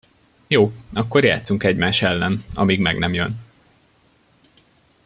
[0.47, 3.39] Jó, akkor játsszunk egymás ellen, amíg meg nem jön!